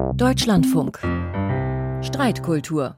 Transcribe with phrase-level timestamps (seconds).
[0.00, 0.98] Deutschlandfunk.
[2.02, 2.96] Streitkultur.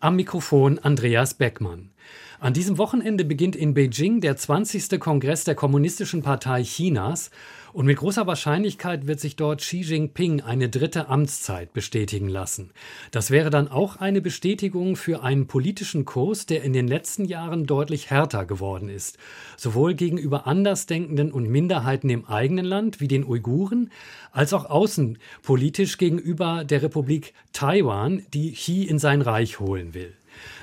[0.00, 1.91] Am Mikrofon Andreas Beckmann.
[2.40, 4.98] An diesem Wochenende beginnt in Beijing der 20.
[4.98, 7.30] Kongress der Kommunistischen Partei Chinas
[7.72, 12.72] und mit großer Wahrscheinlichkeit wird sich dort Xi Jinping eine dritte Amtszeit bestätigen lassen.
[13.12, 17.64] Das wäre dann auch eine Bestätigung für einen politischen Kurs, der in den letzten Jahren
[17.64, 19.18] deutlich härter geworden ist.
[19.56, 23.90] Sowohl gegenüber Andersdenkenden und Minderheiten im eigenen Land wie den Uiguren,
[24.32, 30.12] als auch außenpolitisch gegenüber der Republik Taiwan, die Xi in sein Reich holen will.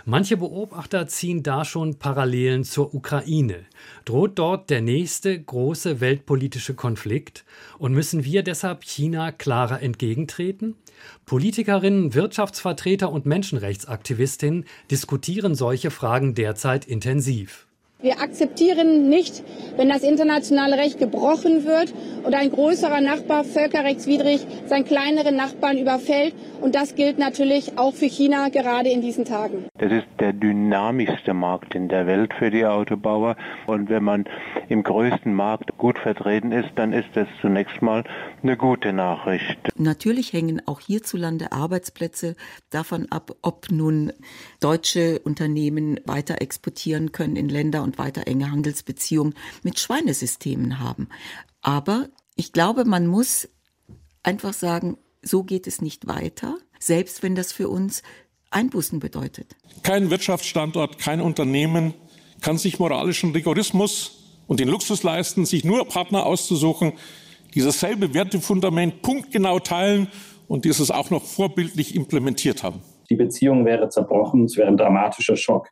[0.06, 3.66] Manche Beobachter ziehen da schon Parallelen zur Ukraine.
[4.06, 7.46] Droht dort der nächste große weltpolitische Konflikt?
[7.78, 10.76] Und müssen wir deshalb China klarer entgegentreten?
[11.26, 17.69] Politikerinnen, Wirtschaftsvertreter und Menschenrechtsaktivistinnen diskutieren solche Fragen derzeit intensiv.
[18.02, 19.44] Wir akzeptieren nicht,
[19.76, 26.34] wenn das internationale Recht gebrochen wird und ein größerer Nachbar völkerrechtswidrig seinen kleineren Nachbarn überfällt.
[26.62, 29.66] Und das gilt natürlich auch für China gerade in diesen Tagen.
[29.78, 33.36] Das ist der dynamischste Markt in der Welt für die Autobauer.
[33.68, 34.24] Und wenn man
[34.70, 38.06] im größten Markt gut vertreten ist, dann ist das zunächst mal
[38.42, 39.58] eine gute Nachricht.
[39.76, 42.38] Natürlich hängen auch hierzulande Arbeitsplätze
[42.70, 44.14] davon ab, ob nun
[44.62, 51.10] deutsche Unternehmen weiter exportieren können in Länder und weiter enge Handelsbeziehungen mit Schweinesystemen haben.
[51.62, 53.50] Aber ich glaube, man muss
[54.24, 58.04] einfach sagen, so geht es nicht weiter, selbst wenn das für uns
[58.52, 59.56] Einbußen bedeutet.
[59.84, 61.94] Kein Wirtschaftsstandort, kein Unternehmen
[62.42, 66.94] kann sich moralischen Rigorismus und den Luxus leisten, sich nur Partner auszusuchen,
[67.54, 70.08] die dasselbe Wertefundament punktgenau teilen
[70.48, 72.82] und dieses auch noch vorbildlich implementiert haben.
[73.10, 75.70] Die Beziehung wäre zerbrochen, es wäre ein dramatischer Schock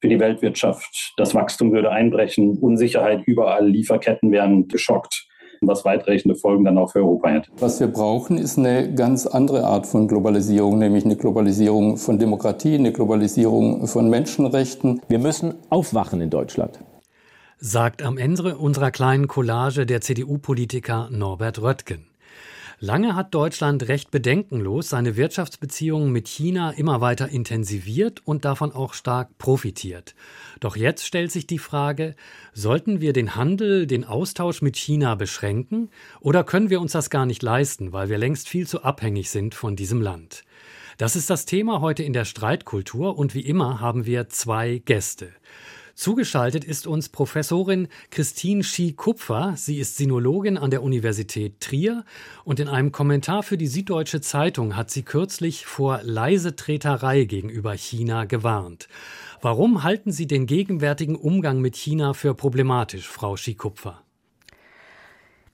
[0.00, 1.14] für die Weltwirtschaft.
[1.16, 5.24] Das Wachstum würde einbrechen, Unsicherheit überall, Lieferketten wären geschockt
[5.60, 7.50] was weitreichende Folgen dann auch für Europa hätte.
[7.58, 12.76] Was wir brauchen, ist eine ganz andere Art von Globalisierung, nämlich eine Globalisierung von Demokratie,
[12.76, 15.00] eine Globalisierung von Menschenrechten.
[15.08, 16.78] Wir müssen aufwachen in Deutschland
[17.58, 22.07] sagt am Ende unserer kleinen Collage der CDU-Politiker Norbert Röttgen.
[22.80, 28.94] Lange hat Deutschland recht bedenkenlos seine Wirtschaftsbeziehungen mit China immer weiter intensiviert und davon auch
[28.94, 30.14] stark profitiert.
[30.60, 32.14] Doch jetzt stellt sich die Frage,
[32.52, 35.90] sollten wir den Handel, den Austausch mit China beschränken
[36.20, 39.56] oder können wir uns das gar nicht leisten, weil wir längst viel zu abhängig sind
[39.56, 40.44] von diesem Land?
[40.98, 45.32] Das ist das Thema heute in der Streitkultur und wie immer haben wir zwei Gäste.
[45.98, 49.54] Zugeschaltet ist uns Professorin Christine Schie-Kupfer.
[49.56, 52.04] Sie ist Sinologin an der Universität Trier
[52.44, 57.72] und in einem Kommentar für die Süddeutsche Zeitung hat sie kürzlich vor leise Treterei gegenüber
[57.72, 58.86] China gewarnt.
[59.42, 64.00] Warum halten Sie den gegenwärtigen Umgang mit China für problematisch, Frau Schie-Kupfer?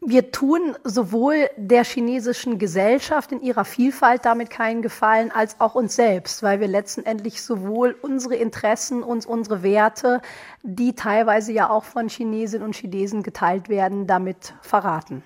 [0.07, 5.97] Wir tun sowohl der chinesischen Gesellschaft in ihrer Vielfalt damit keinen Gefallen, als auch uns
[5.97, 10.21] selbst, weil wir letztendlich sowohl unsere Interessen und unsere Werte,
[10.63, 15.23] die teilweise ja auch von Chinesinnen und Chinesen geteilt werden, damit verraten.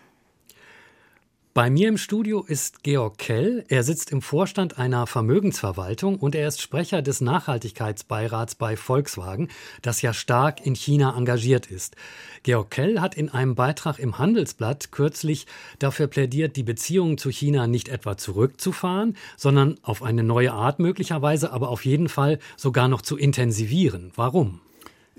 [1.58, 3.64] Bei mir im Studio ist Georg Kell.
[3.66, 9.48] Er sitzt im Vorstand einer Vermögensverwaltung und er ist Sprecher des Nachhaltigkeitsbeirats bei Volkswagen,
[9.82, 11.96] das ja stark in China engagiert ist.
[12.44, 15.48] Georg Kell hat in einem Beitrag im Handelsblatt kürzlich
[15.80, 21.50] dafür plädiert, die Beziehungen zu China nicht etwa zurückzufahren, sondern auf eine neue Art möglicherweise,
[21.50, 24.12] aber auf jeden Fall sogar noch zu intensivieren.
[24.14, 24.60] Warum?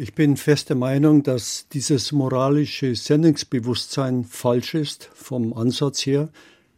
[0.02, 6.30] Ich bin fester Meinung, dass dieses moralische Sendungsbewusstsein falsch ist vom Ansatz her.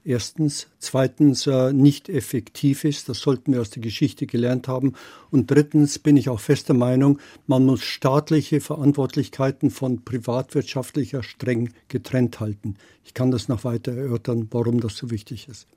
[0.04, 0.66] Erstens.
[0.80, 3.09] Zweitens äh, nicht effektiv ist.
[3.09, 4.94] Das sollten wir aus der Geschichte gelernt haben.
[5.30, 12.40] Und drittens bin ich auch fester Meinung, man muss staatliche Verantwortlichkeiten von privatwirtschaftlicher streng getrennt
[12.40, 12.74] halten.
[13.06, 15.68] Ich kann das noch weiter erörtern, warum das so wichtig ist.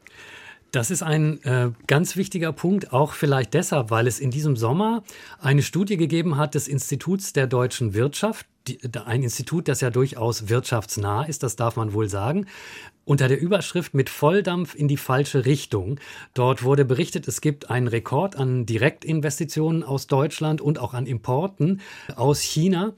[0.74, 5.04] Das ist ein äh, ganz wichtiger Punkt, auch vielleicht deshalb, weil es in diesem Sommer
[5.38, 10.48] eine Studie gegeben hat des Instituts der deutschen Wirtschaft, die, ein Institut, das ja durchaus
[10.48, 12.46] wirtschaftsnah ist, das darf man wohl sagen,
[13.04, 16.00] unter der Überschrift mit Volldampf in die falsche Richtung.
[16.32, 21.82] Dort wurde berichtet, es gibt einen Rekord an Direktinvestitionen aus Deutschland und auch an Importen
[22.16, 22.94] aus China.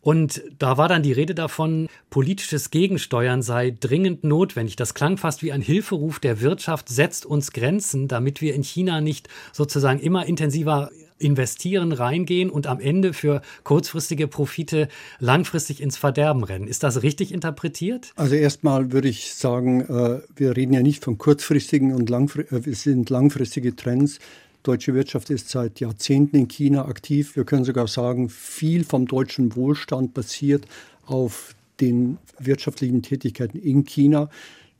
[0.00, 4.76] Und da war dann die Rede davon, politisches Gegensteuern sei dringend notwendig.
[4.76, 9.00] Das klang fast wie ein Hilferuf der Wirtschaft, setzt uns Grenzen, damit wir in China
[9.00, 14.88] nicht sozusagen immer intensiver investieren, reingehen und am Ende für kurzfristige Profite
[15.18, 16.66] langfristig ins Verderben rennen.
[16.66, 18.12] Ist das richtig interpretiert?
[18.16, 22.70] Also erstmal würde ich sagen, äh, wir reden ja nicht von kurzfristigen und langfristigen, äh,
[22.70, 24.18] es sind langfristige Trends.
[24.62, 27.36] Deutsche Wirtschaft ist seit Jahrzehnten in China aktiv.
[27.36, 30.66] Wir können sogar sagen, viel vom deutschen Wohlstand basiert
[31.06, 34.28] auf den wirtschaftlichen Tätigkeiten in China.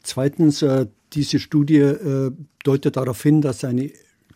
[0.03, 2.31] Zweitens, äh, diese Studie äh,
[2.63, 3.91] deutet darauf hin, dass eine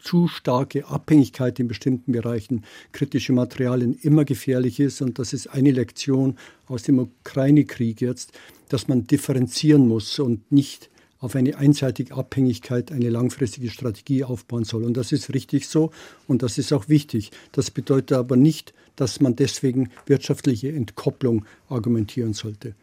[0.04, 5.00] zu starke Abhängigkeit in bestimmten Bereichen kritische Materialien immer gefährlich ist.
[5.00, 6.36] Und das ist eine Lektion
[6.66, 8.32] aus dem Ukraine-Krieg jetzt,
[8.68, 10.90] dass man differenzieren muss und nicht
[11.24, 14.84] auf eine einseitige Abhängigkeit eine langfristige Strategie aufbauen soll.
[14.84, 15.90] Und das ist richtig so
[16.28, 17.30] und das ist auch wichtig.
[17.52, 22.74] Das bedeutet aber nicht, dass man deswegen wirtschaftliche Entkopplung argumentieren sollte.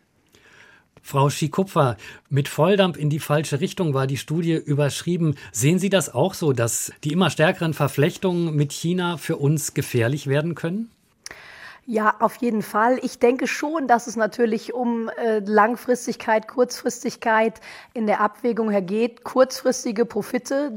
[1.04, 1.98] Frau Schikupfer,
[2.30, 5.36] mit Volldampf in die falsche Richtung war die Studie überschrieben.
[5.52, 10.28] Sehen Sie das auch so, dass die immer stärkeren Verflechtungen mit China für uns gefährlich
[10.28, 10.90] werden können?
[11.92, 13.00] Ja, auf jeden Fall.
[13.02, 17.60] Ich denke schon, dass es natürlich um äh, Langfristigkeit, Kurzfristigkeit
[17.94, 19.26] in der Abwägung hergeht.
[19.26, 20.72] Kurzfristige Profite,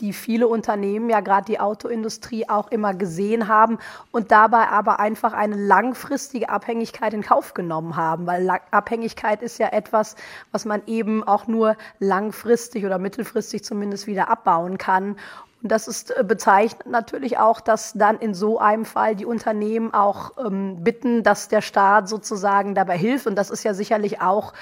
[0.00, 3.76] die viele Unternehmen, ja gerade die Autoindustrie auch immer gesehen haben
[4.12, 9.68] und dabei aber einfach eine langfristige Abhängigkeit in Kauf genommen haben, weil Abhängigkeit ist ja
[9.68, 10.16] etwas,
[10.52, 15.16] was man eben auch nur langfristig oder mittelfristig zumindest wieder abbauen kann.
[15.62, 19.94] Und das ist äh, bezeichnet natürlich auch, dass dann in so einem Fall die Unternehmen
[19.94, 23.26] auch ähm, bitten, dass der Staat sozusagen dabei hilft.
[23.26, 24.52] Und das ist ja sicherlich auch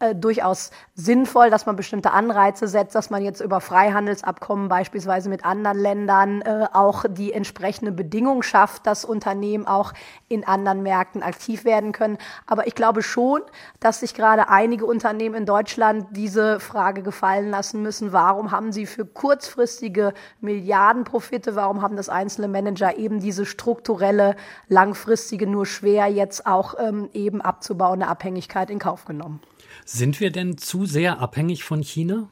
[0.00, 5.44] äh, durchaus sinnvoll, dass man bestimmte Anreize setzt, dass man jetzt über Freihandelsabkommen beispielsweise mit
[5.44, 9.92] anderen Ländern äh, auch die entsprechende Bedingung schafft, dass Unternehmen auch
[10.28, 12.16] in anderen Märkten aktiv werden können.
[12.46, 13.40] Aber ich glaube schon,
[13.80, 18.12] dass sich gerade einige Unternehmen in Deutschland diese Frage gefallen lassen müssen.
[18.12, 24.36] Warum haben sie für kurzfristige Milliardenprofite, warum haben das einzelne Manager eben diese strukturelle,
[24.68, 29.40] langfristige, nur schwer jetzt auch ähm, eben abzubauende Abhängigkeit in Kauf genommen?
[29.84, 32.28] Sind wir denn zu sehr abhängig von China?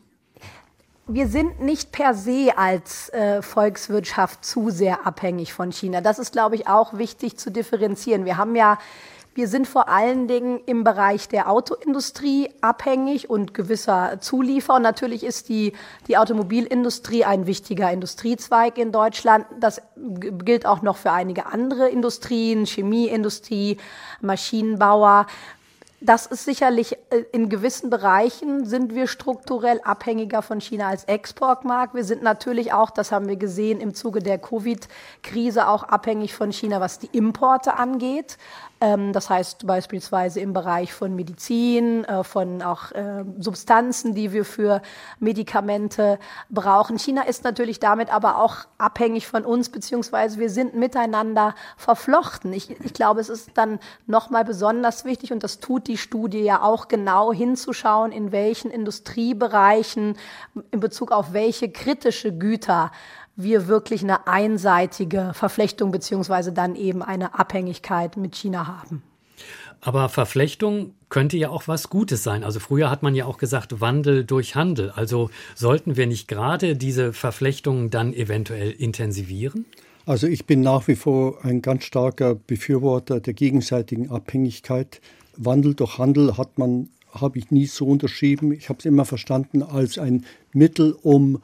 [1.08, 6.00] Wir sind nicht per se als äh, Volkswirtschaft zu sehr abhängig von China.
[6.00, 8.24] Das ist, glaube ich, auch wichtig zu differenzieren.
[8.24, 8.78] Wir haben ja
[9.36, 14.76] wir sind vor allen Dingen im Bereich der Autoindustrie abhängig und gewisser Zuliefer.
[14.76, 15.74] Und natürlich ist die,
[16.08, 19.44] die Automobilindustrie ein wichtiger Industriezweig in Deutschland.
[19.60, 23.76] Das gilt auch noch für einige andere Industrien, Chemieindustrie,
[24.22, 25.26] Maschinenbauer
[26.00, 31.94] das ist sicherlich äh, in gewissen Bereichen sind wir strukturell abhängiger von China als Exportmarkt.
[31.94, 36.52] Wir sind natürlich auch, das haben wir gesehen im Zuge der Covid-Krise, auch abhängig von
[36.52, 38.36] China, was die Importe angeht.
[38.86, 44.44] Ähm, das heißt beispielsweise im Bereich von Medizin, äh, von auch äh, Substanzen, die wir
[44.44, 44.80] für
[45.18, 46.18] Medikamente
[46.50, 46.98] brauchen.
[46.98, 52.52] China ist natürlich damit aber auch abhängig von uns, beziehungsweise wir sind miteinander verflochten.
[52.52, 56.62] Ich, ich glaube, es ist dann nochmal besonders wichtig, und das tut die Studie ja
[56.62, 60.16] auch genau hinzuschauen, in welchen Industriebereichen
[60.70, 62.92] in Bezug auf welche kritische Güter
[63.36, 69.02] wir wirklich eine einseitige Verflechtung beziehungsweise dann eben eine Abhängigkeit mit China haben.
[69.80, 72.42] Aber Verflechtung könnte ja auch was Gutes sein.
[72.42, 74.90] Also früher hat man ja auch gesagt, Wandel durch Handel.
[74.90, 79.66] Also sollten wir nicht gerade diese Verflechtung dann eventuell intensivieren?
[80.06, 85.00] Also ich bin nach wie vor ein ganz starker Befürworter der gegenseitigen Abhängigkeit.
[85.36, 88.52] Wandel durch Handel hat man, habe ich nie so unterschrieben.
[88.52, 91.42] Ich habe es immer verstanden als ein Mittel, um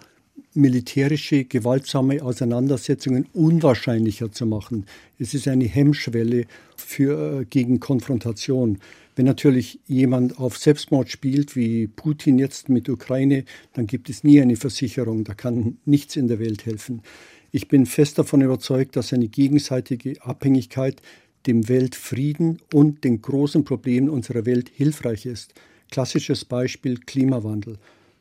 [0.55, 4.87] militärische, gewaltsame Auseinandersetzungen unwahrscheinlicher zu machen.
[5.19, 6.47] Es ist eine Hemmschwelle
[6.77, 8.79] für, äh, gegen Konfrontation.
[9.15, 13.45] Wenn natürlich jemand auf Selbstmord spielt, wie Putin jetzt mit Ukraine,
[13.75, 15.25] dann gibt es nie eine Versicherung.
[15.25, 17.03] Da kann nichts in der Welt helfen.
[17.51, 21.03] Ich bin fest davon überzeugt, dass eine gegenseitige Abhängigkeit
[21.47, 25.53] dem Weltfrieden und den großen Problemen unserer Welt hilfreich ist.
[25.91, 27.79] Klassisches Beispiel Klimawandel.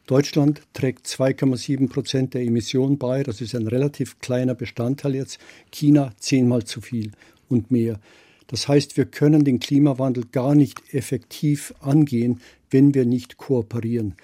[0.07, 3.23] Deutschland trägt 2,7 Prozent der Emissionen bei.
[3.23, 5.39] Das ist ein relativ kleiner Bestandteil jetzt.
[5.71, 7.11] China zehnmal zu viel
[7.49, 7.99] und mehr.
[8.47, 14.15] Das heißt, wir können den Klimawandel gar nicht effektiv angehen, wenn wir nicht kooperieren.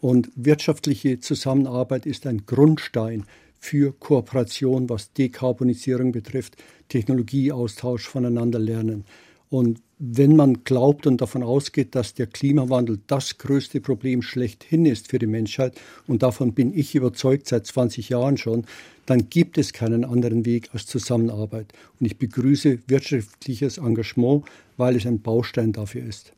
[0.00, 3.24] Und wirtschaftliche Zusammenarbeit ist ein Grundstein
[3.58, 6.56] für Kooperation, was Dekarbonisierung betrifft,
[6.88, 9.04] Technologieaustausch voneinander lernen.
[9.52, 15.08] Und wenn man glaubt und davon ausgeht, dass der Klimawandel das größte Problem schlechthin ist
[15.08, 18.64] für die Menschheit, und davon bin ich überzeugt seit 20 Jahren schon,
[19.04, 21.66] dann gibt es keinen anderen Weg als Zusammenarbeit.
[22.00, 24.44] Und ich begrüße wirtschaftliches Engagement,
[24.78, 26.32] weil es ein Baustein dafür ist.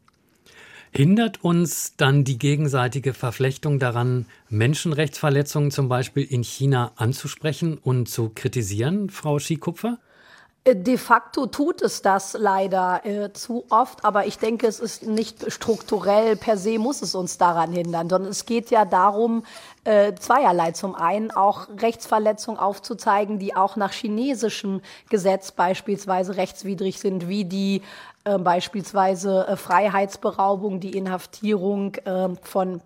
[0.90, 8.30] Hindert uns dann die gegenseitige Verflechtung daran, Menschenrechtsverletzungen zum Beispiel in China anzusprechen und zu
[8.35, 10.00] kritisieren, Frau Skikupfer?
[10.66, 15.52] De facto tut es das leider äh, zu oft, aber ich denke, es ist nicht
[15.52, 19.44] strukturell per se muss es uns daran hindern, sondern es geht ja darum,
[19.85, 20.73] äh, zweierlei.
[20.73, 24.80] Zum einen auch Rechtsverletzungen aufzuzeigen, die auch nach chinesischem
[25.11, 27.83] Gesetz beispielsweise rechtswidrig sind, wie die
[28.25, 32.80] äh, beispielsweise äh, Freiheitsberaubung, die Inhaftierung äh, von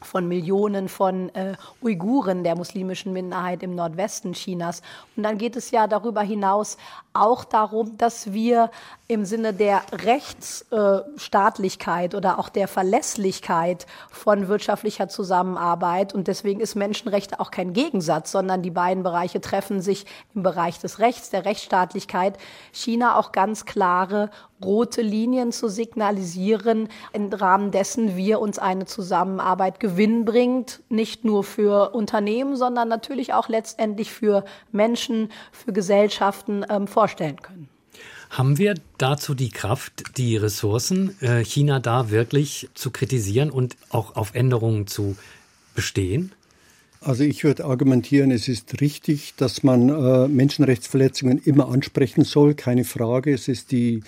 [0.00, 4.80] von Millionen von äh, Uiguren, der muslimischen Minderheit im Nordwesten Chinas.
[5.16, 6.76] Und dann geht es ja darüber hinaus
[7.12, 8.70] auch darum, dass wir
[9.08, 16.76] im Sinne der Rechtsstaatlichkeit äh, oder auch der Verlässlichkeit von wirtschaftlicher Zusammenarbeit und deswegen ist
[16.76, 21.44] Menschenrechte auch kein Gegensatz, sondern die beiden Bereiche treffen sich im Bereich des Rechts, der
[21.44, 22.38] Rechtsstaatlichkeit,
[22.72, 24.30] China auch ganz klare
[24.64, 31.94] rote Linien zu signalisieren, im Rahmen dessen wir uns eine Zusammenarbeit gewinnbringend, nicht nur für
[31.94, 37.68] Unternehmen, sondern natürlich auch letztendlich für Menschen, für Gesellschaften ähm, vorstellen können.
[38.30, 44.16] Haben wir dazu die Kraft, die Ressourcen, äh, China da wirklich zu kritisieren und auch
[44.16, 45.16] auf Änderungen zu
[45.74, 46.32] bestehen?
[47.00, 52.84] Also ich würde argumentieren, es ist richtig, dass man äh, Menschenrechtsverletzungen immer ansprechen soll, keine
[52.84, 53.32] Frage.
[53.32, 54.02] Es ist die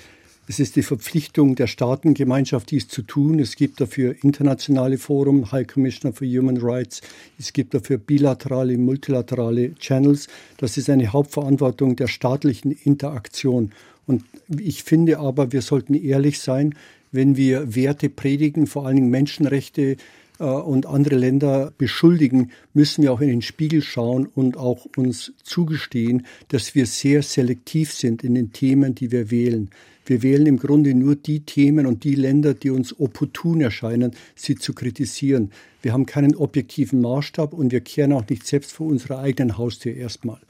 [0.50, 3.38] es ist die Verpflichtung der Staatengemeinschaft, dies zu tun.
[3.38, 7.02] Es gibt dafür internationale Forum, High Commissioner for Human Rights.
[7.38, 10.26] Es gibt dafür bilaterale, multilaterale Channels.
[10.56, 13.70] Das ist eine Hauptverantwortung der staatlichen Interaktion.
[14.08, 14.24] Und
[14.58, 16.74] ich finde aber, wir sollten ehrlich sein,
[17.12, 19.98] wenn wir Werte predigen, vor allen Dingen Menschenrechte,
[20.46, 26.26] und andere Länder beschuldigen, müssen wir auch in den Spiegel schauen und auch uns zugestehen,
[26.48, 29.70] dass wir sehr selektiv sind in den Themen, die wir wählen.
[30.06, 34.56] Wir wählen im Grunde nur die Themen und die Länder, die uns opportun erscheinen, sie
[34.56, 35.52] zu kritisieren.
[35.82, 39.94] Wir haben keinen objektiven Maßstab und wir kehren auch nicht selbst vor unserer eigenen Haustür
[39.94, 40.40] erstmal.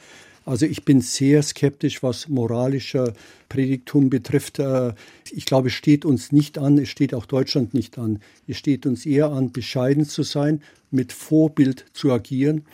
[0.51, 3.13] Also ich bin sehr skeptisch, was moralischer
[3.49, 4.59] Predigtum betrifft.
[4.59, 4.95] Äh,
[5.31, 8.19] ich glaube, es steht uns nicht an, es steht auch Deutschland nicht an.
[8.49, 12.65] Es steht uns eher an, bescheiden zu sein, mit Vorbild zu agieren,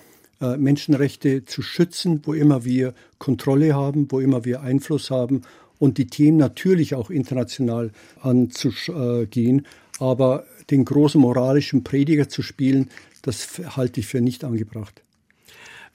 [0.41, 5.43] äh, Menschenrechte zu schützen, wo immer wir Kontrolle haben, wo immer wir Einfluss haben
[5.79, 7.91] und die Themen natürlich auch international
[8.23, 9.67] anzugehen.
[9.99, 12.89] Aber den großen moralischen Prediger zu spielen,
[13.21, 15.03] das halte ich für nicht angebracht.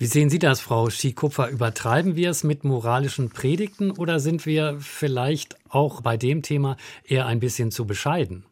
[0.01, 1.49] Wie sehen Sie das, Frau Schikupfer?
[1.49, 7.27] Übertreiben wir es mit moralischen Predigten oder sind wir vielleicht auch bei dem Thema eher
[7.27, 8.43] ein bisschen zu bescheiden?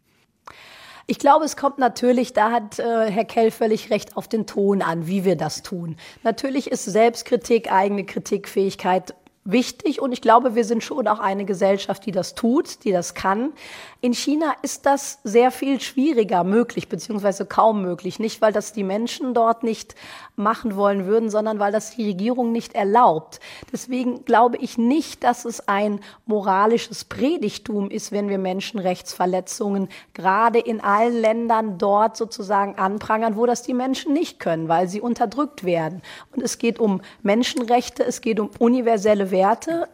[1.07, 4.83] Ich glaube, es kommt natürlich, da hat äh, Herr Kell völlig recht, auf den Ton
[4.83, 5.95] an, wie wir das tun.
[6.21, 9.15] Natürlich ist Selbstkritik, eigene Kritikfähigkeit
[9.51, 13.13] wichtig und ich glaube, wir sind schon auch eine Gesellschaft, die das tut, die das
[13.13, 13.53] kann.
[14.01, 18.19] In China ist das sehr viel schwieriger möglich, beziehungsweise kaum möglich.
[18.19, 19.95] Nicht, weil das die Menschen dort nicht
[20.37, 23.41] machen wollen würden, sondern weil das die Regierung nicht erlaubt.
[23.73, 30.81] Deswegen glaube ich nicht, dass es ein moralisches Predigtum ist, wenn wir Menschenrechtsverletzungen gerade in
[30.81, 36.01] allen Ländern dort sozusagen anprangern, wo das die Menschen nicht können, weil sie unterdrückt werden.
[36.33, 39.38] Und es geht um Menschenrechte, es geht um universelle Werte.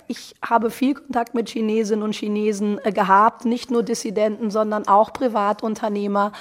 [0.07, 5.13] Ich habe viel Kontakt mit Chinesinnen und Chinesen äh, gehabt, nicht nur Dissidenten, sondern auch
[5.13, 6.31] Privatunternehmer,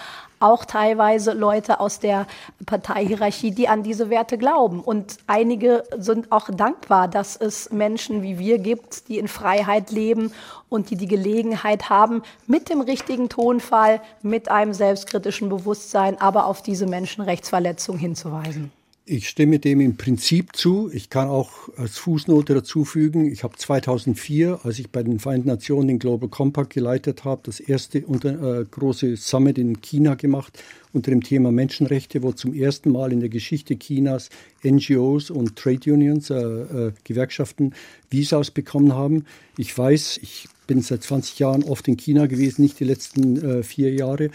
[0.41, 2.27] auch teilweise Leute aus der
[2.67, 4.81] Parteihierarchie, die an diese Werte glauben.
[4.81, 10.33] Und einige sind auch dankbar, dass es Menschen wie wir gibt, die in Freiheit leben
[10.69, 16.63] und die die Gelegenheit haben, mit dem richtigen Tonfall, mit einem selbstkritischen Bewusstsein, aber auf
[16.63, 18.71] diese Menschenrechtsverletzung hinzuweisen.
[19.07, 20.91] Ich stimme dem im Prinzip zu.
[20.91, 25.49] Ich kann auch als Fußnote dazu fügen, ich habe 2004, als ich bei den Vereinten
[25.49, 30.59] Nationen den Global Compact geleitet habe, das erste unter, äh, große Summit in China gemacht
[30.95, 34.31] unter dem Thema Menschenrechte, wo zum ersten Mal in der Geschichte Chinas
[34.65, 37.75] NGOs und Trade Unions, äh, äh, Gewerkschaften,
[38.09, 39.27] Visas bekommen haben.
[39.59, 43.63] Ich weiß, ich bin seit 20 Jahren oft in China gewesen, nicht die letzten äh,
[43.65, 44.31] vier Jahre.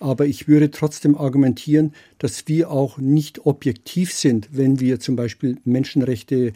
[0.00, 5.58] Aber ich würde trotzdem argumentieren, dass wir auch nicht objektiv sind, wenn wir zum Beispiel
[5.64, 6.52] Menschenrechte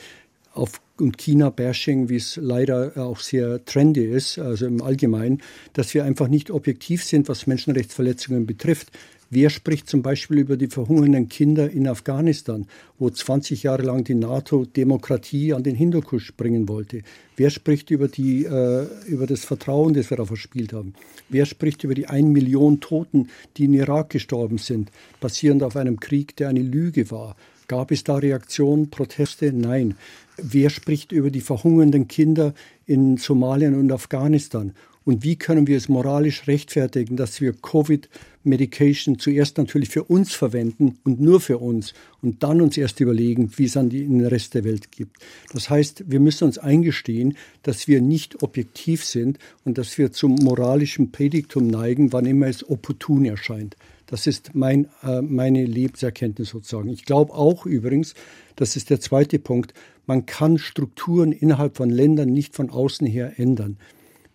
[0.55, 6.05] auf und China-Bashing, wie es leider auch sehr trendy ist, also im Allgemeinen, dass wir
[6.05, 8.93] einfach nicht objektiv sind, was Menschenrechtsverletzungen betrifft.
[9.35, 12.67] Wer spricht zum Beispiel über die verhungernden Kinder in Afghanistan,
[12.99, 17.01] wo 20 Jahre lang die NATO Demokratie an den Hindukusch bringen wollte?
[17.39, 20.93] Wer spricht über, die, äh, über das Vertrauen, das wir da verspielt haben?
[21.31, 25.99] Wer spricht über die 1 Million Toten, die in Irak gestorben sind, basierend auf einem
[25.99, 27.35] Krieg, der eine Lüge war?
[27.69, 29.51] Gab es da Reaktionen, Proteste?
[29.51, 29.95] Nein.
[30.37, 32.53] Wer spricht über die verhungernden Kinder
[32.85, 34.75] in Somalien und Afghanistan?
[35.05, 40.99] Und wie können wir es moralisch rechtfertigen, dass wir Covid-Medication zuerst natürlich für uns verwenden
[41.05, 44.65] und nur für uns und dann uns erst überlegen, wie es an den Rest der
[44.65, 45.17] Welt gibt.
[45.53, 50.37] Das heißt, wir müssen uns eingestehen, dass wir nicht objektiv sind und dass wir zum
[50.37, 53.77] moralischen Predigtum neigen, wann immer es opportun erscheint.
[54.07, 56.91] Das ist mein, äh, meine Lebenserkenntnis sozusagen.
[56.91, 58.15] Ich glaube auch übrigens,
[58.57, 59.73] das ist der zweite Punkt,
[60.07, 63.79] man kann Strukturen innerhalb von Ländern nicht von außen her ändern.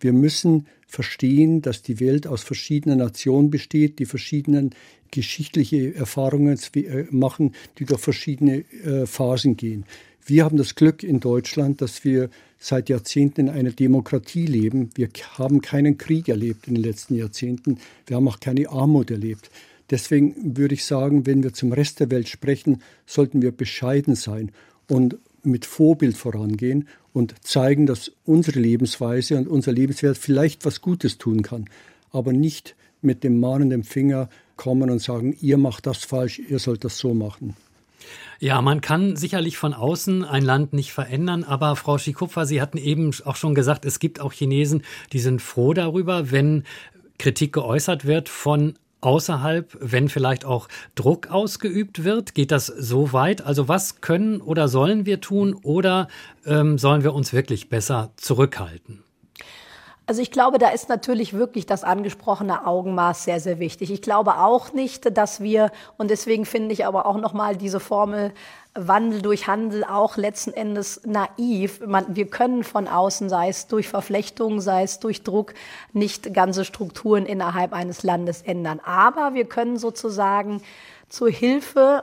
[0.00, 4.70] Wir müssen verstehen, dass die Welt aus verschiedenen Nationen besteht, die verschiedenen
[5.10, 9.84] geschichtliche Erfahrungen äh, machen, die durch verschiedene äh, Phasen gehen.
[10.24, 12.28] Wir haben das Glück in Deutschland, dass wir
[12.58, 14.90] seit Jahrzehnten in einer Demokratie leben.
[14.94, 17.78] Wir haben keinen Krieg erlebt in den letzten Jahrzehnten.
[18.06, 19.50] Wir haben auch keine Armut erlebt.
[19.90, 24.52] Deswegen würde ich sagen, wenn wir zum Rest der Welt sprechen, sollten wir bescheiden sein
[24.86, 31.18] und mit Vorbild vorangehen und zeigen, dass unsere Lebensweise und unser Lebenswert vielleicht was Gutes
[31.18, 31.66] tun kann,
[32.10, 36.84] aber nicht mit dem mahnenden Finger kommen und sagen, ihr macht das falsch, ihr sollt
[36.84, 37.54] das so machen.
[38.40, 42.78] Ja, man kann sicherlich von außen ein Land nicht verändern, aber Frau Schikupfer, Sie hatten
[42.78, 46.62] eben auch schon gesagt, es gibt auch Chinesen, die sind froh darüber, wenn
[47.18, 52.34] Kritik geäußert wird von außerhalb, wenn vielleicht auch Druck ausgeübt wird?
[52.34, 53.42] Geht das so weit?
[53.42, 56.08] Also was können oder sollen wir tun oder
[56.46, 59.02] ähm, sollen wir uns wirklich besser zurückhalten?
[60.08, 63.90] Also ich glaube, da ist natürlich wirklich das angesprochene Augenmaß sehr, sehr wichtig.
[63.90, 68.32] Ich glaube auch nicht, dass wir, und deswegen finde ich aber auch nochmal diese Formel
[68.74, 71.86] Wandel durch Handel auch letzten Endes naiv.
[71.86, 75.52] Man, wir können von außen, sei es durch Verflechtung, sei es durch Druck,
[75.92, 78.80] nicht ganze Strukturen innerhalb eines Landes ändern.
[78.82, 80.62] Aber wir können sozusagen
[81.10, 82.02] zur Hilfe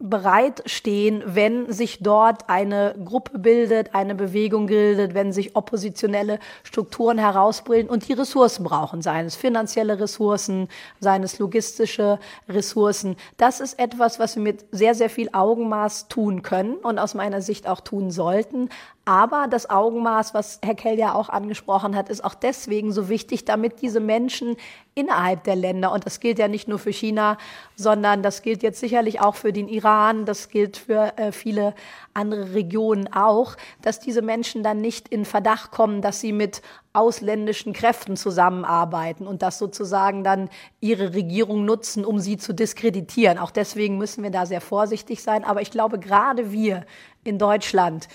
[0.00, 7.90] bereitstehen, wenn sich dort eine Gruppe bildet, eine Bewegung bildet, wenn sich oppositionelle Strukturen herausbilden
[7.90, 10.68] und die Ressourcen brauchen, seien es finanzielle Ressourcen,
[11.00, 13.16] seien es logistische Ressourcen.
[13.38, 17.42] Das ist etwas, was wir mit sehr, sehr viel Augenmaß tun können und aus meiner
[17.42, 18.68] Sicht auch tun sollten.
[19.08, 23.46] Aber das Augenmaß, was Herr Kell ja auch angesprochen hat, ist auch deswegen so wichtig,
[23.46, 24.58] damit diese Menschen
[24.94, 27.38] innerhalb der Länder, und das gilt ja nicht nur für China,
[27.74, 31.74] sondern das gilt jetzt sicherlich auch für den Iran, das gilt für äh, viele
[32.12, 36.60] andere Regionen auch, dass diese Menschen dann nicht in Verdacht kommen, dass sie mit
[36.92, 40.50] ausländischen Kräften zusammenarbeiten und das sozusagen dann
[40.80, 43.38] ihre Regierung nutzen, um sie zu diskreditieren.
[43.38, 45.44] Auch deswegen müssen wir da sehr vorsichtig sein.
[45.44, 46.84] Aber ich glaube, gerade wir
[47.24, 48.08] in Deutschland,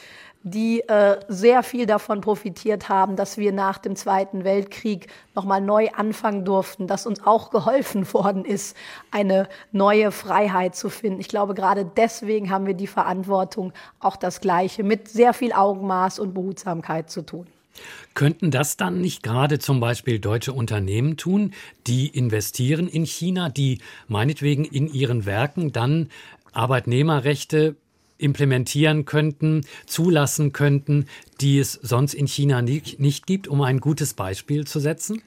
[0.44, 5.90] die äh, sehr viel davon profitiert haben, dass wir nach dem Zweiten Weltkrieg nochmal neu
[5.96, 8.75] anfangen durften, dass uns auch geholfen worden ist,
[9.10, 11.22] eine neue Freiheit zu finden.
[11.22, 16.20] Ich glaube, gerade deswegen haben wir die Verantwortung, auch das Gleiche mit sehr viel Augenmaß
[16.20, 17.48] und Behutsamkeit zu tun.
[18.14, 21.53] Könnten das dann nicht gerade zum Beispiel deutsche Unternehmen tun,
[21.88, 26.10] die investieren in China, die meinetwegen in ihren Werken dann
[26.51, 27.75] Arbeitnehmerrechte
[28.18, 31.06] implementieren könnten, zulassen könnten,
[31.42, 35.22] die es sonst in China nicht, nicht gibt, um ein gutes Beispiel zu setzen?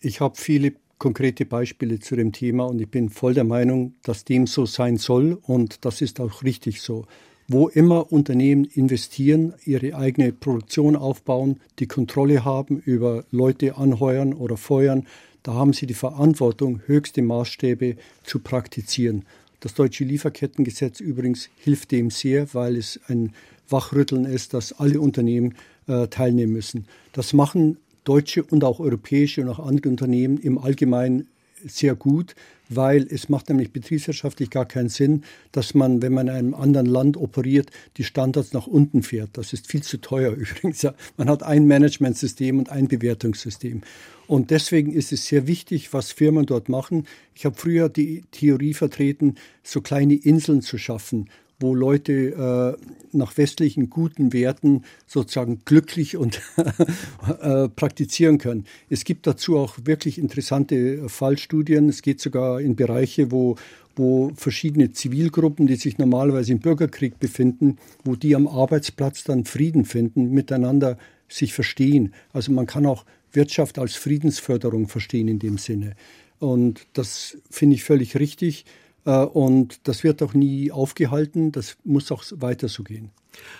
[0.00, 4.24] Ich habe viele konkrete Beispiele zu dem Thema und ich bin voll der Meinung, dass
[4.24, 7.06] dem so sein soll und das ist auch richtig so.
[7.46, 14.56] Wo immer Unternehmen investieren, ihre eigene Produktion aufbauen, die Kontrolle haben über Leute anheuern oder
[14.56, 15.06] feuern,
[15.42, 19.26] da haben sie die Verantwortung, höchste Maßstäbe zu praktizieren.
[19.64, 23.32] Das deutsche Lieferkettengesetz übrigens hilft dem sehr, weil es ein
[23.66, 25.54] Wachrütteln ist, dass alle Unternehmen
[25.86, 26.84] äh, teilnehmen müssen.
[27.14, 31.28] Das machen deutsche und auch europäische und auch andere Unternehmen im Allgemeinen
[31.66, 32.34] sehr gut,
[32.68, 36.86] weil es macht nämlich betriebswirtschaftlich gar keinen Sinn, dass man, wenn man in einem anderen
[36.86, 39.30] Land operiert, die Standards nach unten fährt.
[39.34, 40.86] Das ist viel zu teuer übrigens.
[41.16, 43.82] Man hat ein Managementsystem und ein Bewertungssystem.
[44.26, 47.06] Und deswegen ist es sehr wichtig, was Firmen dort machen.
[47.34, 51.28] Ich habe früher die Theorie vertreten, so kleine Inseln zu schaffen,
[51.60, 56.40] wo Leute äh, nach westlichen guten Werten sozusagen glücklich und
[57.40, 58.64] äh, praktizieren können.
[58.90, 61.88] Es gibt dazu auch wirklich interessante Fallstudien.
[61.88, 63.56] Es geht sogar in Bereiche, wo,
[63.96, 69.84] wo verschiedene Zivilgruppen, die sich normalerweise im Bürgerkrieg befinden, wo die am Arbeitsplatz dann Frieden
[69.84, 72.12] finden, miteinander sich verstehen.
[72.32, 75.96] Also man kann auch Wirtschaft als Friedensförderung verstehen in dem Sinne.
[76.38, 78.64] Und das finde ich völlig richtig.
[79.04, 81.52] Äh, und das wird auch nie aufgehalten.
[81.52, 83.10] Das muss auch weiter so gehen.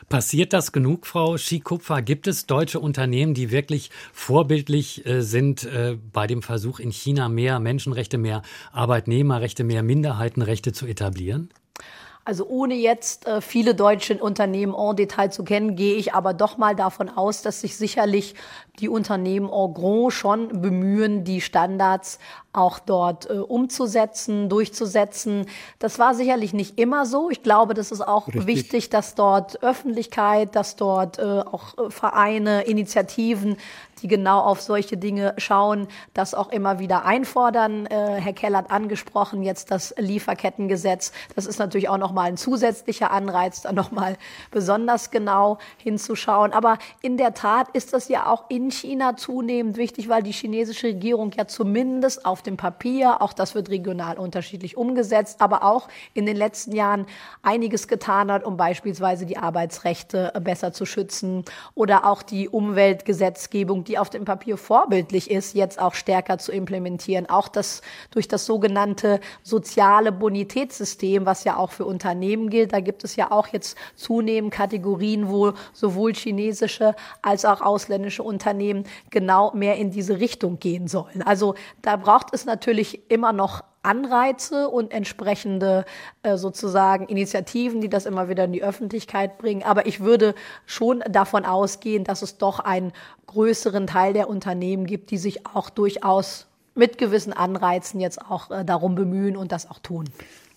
[0.09, 2.01] Passiert das genug, Frau Schikupfer?
[2.03, 7.29] Gibt es deutsche Unternehmen, die wirklich vorbildlich äh, sind äh, bei dem Versuch, in China
[7.29, 11.49] mehr Menschenrechte, mehr Arbeitnehmerrechte, mehr Minderheitenrechte zu etablieren?
[12.27, 16.57] Also ohne jetzt äh, viele deutsche Unternehmen en Detail zu kennen, gehe ich aber doch
[16.57, 18.35] mal davon aus, dass sich sicherlich
[18.81, 22.19] die Unternehmen en gros schon bemühen, die Standards
[22.55, 25.47] auch dort äh, umzusetzen, durchzusetzen.
[25.79, 27.29] Das war sicherlich nicht immer so.
[27.29, 28.47] Ich glaube, das ist auch Richtig.
[28.47, 33.59] wichtig, dass dort Öffentlichkeit, dass dort äh, auch äh, Vereine, Initiativen
[34.05, 37.87] die genau auf solche Dinge schauen, das auch immer wieder einfordern.
[37.87, 41.11] Äh, Herr Keller hat angesprochen, jetzt das Lieferkettengesetz.
[41.35, 44.19] Das ist natürlich auch noch nochmal ein zusätzlicher Anreiz, da nochmal
[44.51, 46.53] besonders genau hinzuschauen.
[46.53, 50.89] Aber in der Tat ist das ja auch in China zunehmend wichtig, weil die chinesische
[50.89, 56.27] Regierung ja zumindest auf dem Papier, auch das wird regional unterschiedlich umgesetzt, aber auch in
[56.27, 57.07] den letzten Jahren
[57.43, 63.94] einiges getan hat, um beispielsweise die Arbeitsrechte besser zu schützen oder auch die Umweltgesetzgebung, die
[63.99, 67.29] auf dem Papier vorbildlich ist, jetzt auch stärker zu implementieren.
[67.29, 72.73] Auch das durch das sogenannte soziale Bonitätssystem, was ja auch für Unternehmen gilt.
[72.73, 78.85] Da gibt es ja auch jetzt zunehmend Kategorien, wo sowohl chinesische als auch ausländische Unternehmen
[79.11, 81.23] genau mehr in diese Richtung gehen sollen.
[81.23, 85.85] Also da braucht es natürlich immer noch Anreize und entsprechende
[86.23, 89.63] äh, sozusagen Initiativen, die das immer wieder in die Öffentlichkeit bringen.
[89.63, 90.35] Aber ich würde
[90.67, 92.93] schon davon ausgehen, dass es doch einen
[93.27, 98.65] größeren Teil der Unternehmen gibt, die sich auch durchaus mit gewissen Anreizen jetzt auch äh,
[98.65, 100.05] darum bemühen und das auch tun.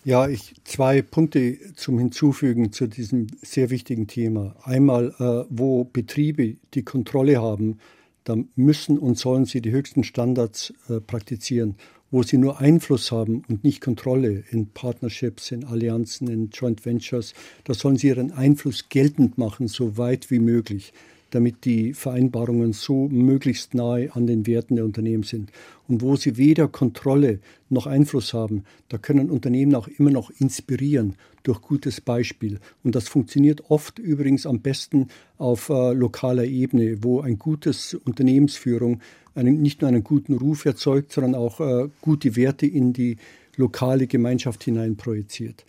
[0.04, 4.54] Ja, ich zwei Punkte zum Hinzufügen zu diesem sehr wichtigen Thema.
[4.62, 7.78] Einmal, äh, wo Betriebe die Kontrolle haben,
[8.24, 11.76] da müssen und sollen sie die höchsten Standards äh, praktizieren
[12.10, 17.34] wo sie nur Einfluss haben und nicht Kontrolle in Partnerships, in Allianzen, in Joint Ventures,
[17.64, 20.92] da sollen sie ihren Einfluss geltend machen, so weit wie möglich
[21.30, 25.50] damit die Vereinbarungen so möglichst nahe an den Werten der Unternehmen sind.
[25.86, 31.14] Und wo sie weder Kontrolle noch Einfluss haben, da können Unternehmen auch immer noch inspirieren
[31.42, 32.60] durch gutes Beispiel.
[32.82, 39.00] Und das funktioniert oft übrigens am besten auf äh, lokaler Ebene, wo ein gutes Unternehmensführung
[39.34, 43.16] einen, nicht nur einen guten Ruf erzeugt, sondern auch äh, gute Werte in die
[43.56, 45.64] lokale Gemeinschaft hinein projiziert.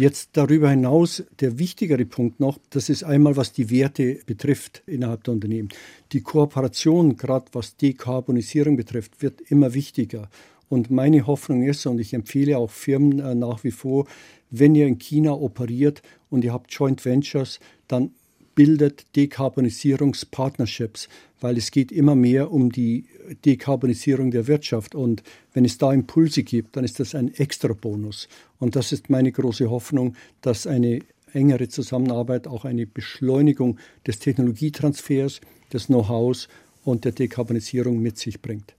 [0.00, 5.24] Jetzt darüber hinaus der wichtigere Punkt noch, das ist einmal, was die Werte betrifft innerhalb
[5.24, 5.68] der Unternehmen.
[6.12, 10.30] Die Kooperation, gerade was Dekarbonisierung betrifft, wird immer wichtiger.
[10.70, 14.06] Und meine Hoffnung ist, und ich empfehle auch Firmen äh, nach wie vor,
[14.50, 18.12] wenn ihr in China operiert und ihr habt Joint Ventures, dann
[18.54, 21.10] bildet Dekarbonisierungspartnerships,
[21.40, 23.04] weil es geht immer mehr um die
[23.44, 24.94] Dekarbonisierung der Wirtschaft.
[24.94, 25.22] Und
[25.52, 28.28] wenn es da Impulse gibt, dann ist das ein extra Bonus.
[28.58, 31.00] Und das ist meine große Hoffnung, dass eine
[31.32, 35.40] engere Zusammenarbeit auch eine Beschleunigung des Technologietransfers,
[35.72, 36.48] des Know-hows
[36.84, 38.74] und der Dekarbonisierung mit sich bringt.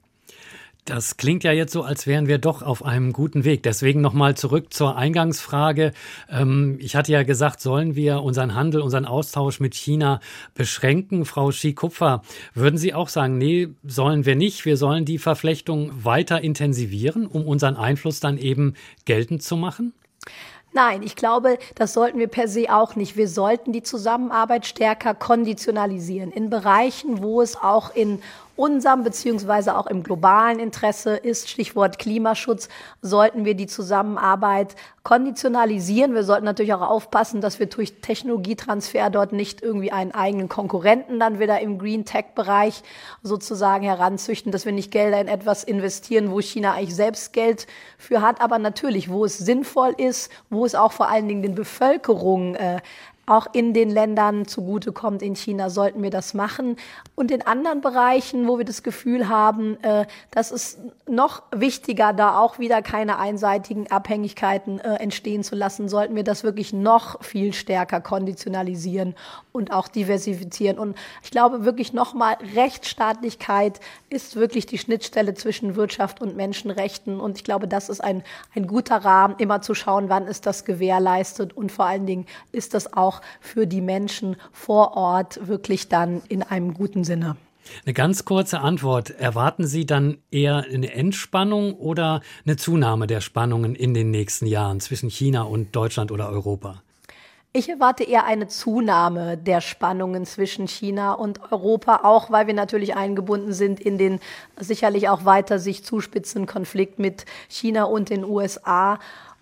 [0.85, 3.61] Das klingt ja jetzt so, als wären wir doch auf einem guten Weg.
[3.61, 5.93] Deswegen nochmal zurück zur Eingangsfrage.
[6.27, 10.19] Ähm, ich hatte ja gesagt, sollen wir unseren Handel, unseren Austausch mit China
[10.55, 11.25] beschränken?
[11.25, 12.23] Frau Schikupfer,
[12.55, 14.65] würden Sie auch sagen, nee, sollen wir nicht?
[14.65, 18.73] Wir sollen die Verflechtung weiter intensivieren, um unseren Einfluss dann eben
[19.05, 19.93] geltend zu machen?
[20.73, 23.17] Nein, ich glaube, das sollten wir per se auch nicht.
[23.17, 28.21] Wir sollten die Zusammenarbeit stärker konditionalisieren in Bereichen, wo es auch in
[28.61, 32.69] unserem beziehungsweise auch im globalen Interesse ist, Stichwort Klimaschutz,
[33.01, 36.13] sollten wir die Zusammenarbeit konditionalisieren.
[36.13, 41.19] Wir sollten natürlich auch aufpassen, dass wir durch Technologietransfer dort nicht irgendwie einen eigenen Konkurrenten
[41.19, 42.83] dann wieder im Green Tech-Bereich
[43.23, 47.65] sozusagen heranzüchten, dass wir nicht Gelder in etwas investieren, wo China eigentlich selbst Geld
[47.97, 51.55] für hat, aber natürlich, wo es sinnvoll ist, wo es auch vor allen Dingen den
[51.55, 52.79] Bevölkerungen äh,
[53.31, 55.21] auch in den Ländern zugutekommt.
[55.21, 56.75] In China sollten wir das machen.
[57.15, 62.37] Und in anderen Bereichen, wo wir das Gefühl haben, äh, das ist noch wichtiger, da
[62.37, 67.53] auch wieder keine einseitigen Abhängigkeiten äh, entstehen zu lassen, sollten wir das wirklich noch viel
[67.53, 69.15] stärker konditionalisieren
[69.53, 70.77] und auch diversifizieren.
[70.77, 77.21] Und ich glaube wirklich nochmal, Rechtsstaatlichkeit ist wirklich die Schnittstelle zwischen Wirtschaft und Menschenrechten.
[77.21, 80.65] Und ich glaube, das ist ein, ein guter Rahmen, immer zu schauen, wann ist das
[80.65, 82.91] gewährleistet und vor allen Dingen ist das
[83.21, 87.35] auch für die Menschen vor Ort wirklich dann in einem guten Sinne.
[87.85, 89.11] Eine ganz kurze Antwort.
[89.11, 94.79] Erwarten Sie dann eher eine Entspannung oder eine Zunahme der Spannungen in den nächsten Jahren
[94.79, 96.81] zwischen China und Deutschland oder Europa?
[97.53, 102.95] Ich erwarte eher eine Zunahme der Spannungen zwischen China und Europa, auch weil wir natürlich
[102.95, 104.21] eingebunden sind in den
[104.57, 108.99] sicherlich auch weiter sich zuspitzenden Konflikt mit China und den USA.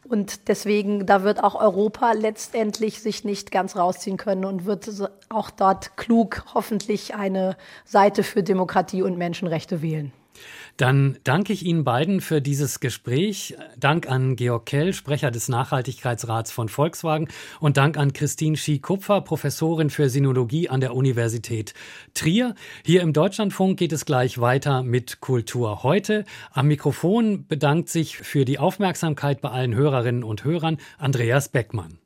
[0.10, 4.89] Und deswegen, da wird auch Europa letztendlich sich nicht ganz rausziehen können und wird
[5.30, 10.12] auch dort klug hoffentlich eine Seite für Demokratie und Menschenrechte wählen.
[10.80, 13.58] Dann danke ich Ihnen beiden für dieses Gespräch.
[13.78, 17.28] Dank an Georg Kell, Sprecher des Nachhaltigkeitsrats von Volkswagen
[17.60, 21.74] und Dank an Christine Schie-Kupfer, Professorin für Sinologie an der Universität
[22.13, 22.56] Trier.
[22.86, 26.24] Hier im Deutschlandfunk geht es gleich weiter mit Kultur heute.
[26.52, 32.00] Am Mikrofon bedankt sich für die Aufmerksamkeit bei allen Hörerinnen und Hörern Andreas Beckmann.